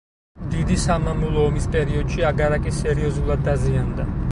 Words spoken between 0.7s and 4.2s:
სამამულო ომის პერიოდში აგარაკი სერიოზულად დაზიანდა.